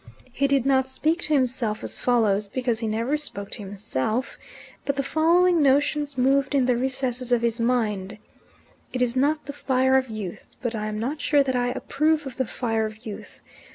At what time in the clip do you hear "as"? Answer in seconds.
1.83-1.99